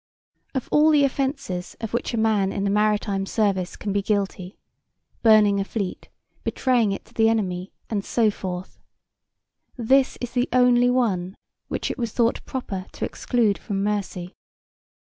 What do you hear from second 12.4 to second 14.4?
proper to exclude from mercy.